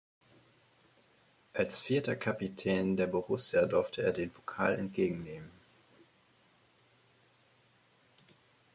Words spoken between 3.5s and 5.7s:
durfte er den Pokal entgegennehmen.